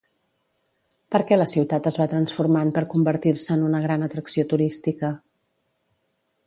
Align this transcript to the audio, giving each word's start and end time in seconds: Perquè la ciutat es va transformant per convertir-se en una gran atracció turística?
Perquè 1.15 1.37
la 1.37 1.45
ciutat 1.51 1.89
es 1.91 1.99
va 2.03 2.07
transformant 2.15 2.73
per 2.79 2.85
convertir-se 2.95 3.55
en 3.59 3.69
una 3.69 3.83
gran 3.87 4.09
atracció 4.09 4.47
turística? 4.55 5.17